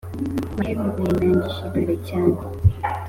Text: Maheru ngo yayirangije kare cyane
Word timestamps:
Maheru 0.55 0.81
ngo 0.87 1.01
yayirangije 1.09 1.71
kare 1.79 1.95
cyane 2.07 2.39